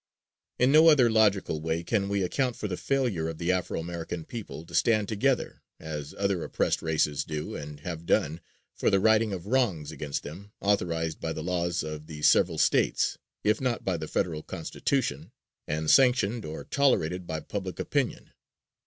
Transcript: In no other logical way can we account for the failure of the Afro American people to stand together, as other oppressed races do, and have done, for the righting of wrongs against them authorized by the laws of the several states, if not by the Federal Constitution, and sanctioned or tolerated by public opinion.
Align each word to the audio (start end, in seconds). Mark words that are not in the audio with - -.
In 0.57 0.71
no 0.71 0.87
other 0.87 1.11
logical 1.11 1.61
way 1.61 1.83
can 1.83 2.09
we 2.09 2.23
account 2.23 2.55
for 2.55 2.67
the 2.67 2.75
failure 2.75 3.29
of 3.29 3.37
the 3.37 3.51
Afro 3.51 3.79
American 3.79 4.25
people 4.25 4.65
to 4.65 4.73
stand 4.73 5.07
together, 5.07 5.61
as 5.79 6.15
other 6.17 6.43
oppressed 6.43 6.81
races 6.81 7.23
do, 7.23 7.55
and 7.55 7.81
have 7.81 8.07
done, 8.07 8.41
for 8.73 8.89
the 8.89 8.99
righting 8.99 9.31
of 9.31 9.45
wrongs 9.45 9.91
against 9.91 10.23
them 10.23 10.53
authorized 10.59 11.19
by 11.19 11.33
the 11.33 11.43
laws 11.43 11.83
of 11.83 12.07
the 12.07 12.23
several 12.23 12.57
states, 12.57 13.19
if 13.43 13.61
not 13.61 13.85
by 13.85 13.95
the 13.95 14.07
Federal 14.07 14.41
Constitution, 14.41 15.31
and 15.67 15.87
sanctioned 15.91 16.45
or 16.45 16.63
tolerated 16.63 17.27
by 17.27 17.39
public 17.39 17.77
opinion. 17.79 18.31